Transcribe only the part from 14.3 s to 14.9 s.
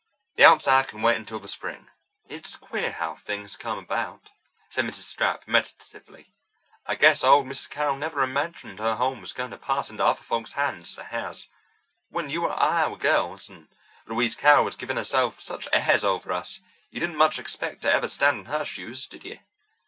Carroll was